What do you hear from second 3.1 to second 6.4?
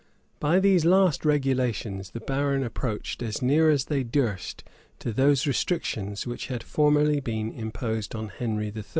as near as they durst to those restrictions